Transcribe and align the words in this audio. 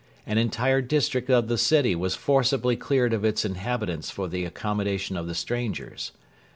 An 0.25 0.39
entire 0.39 0.81
district 0.81 1.29
of 1.29 1.47
the 1.47 1.59
city 1.59 1.93
was 1.93 2.15
forcibly 2.15 2.75
cleared 2.75 3.13
of 3.13 3.23
its 3.23 3.45
inhabitants 3.45 4.09
for 4.09 4.27
the 4.27 4.45
accommodation 4.45 5.15
of 5.15 5.27
the 5.27 5.35
strangers. 5.35 6.11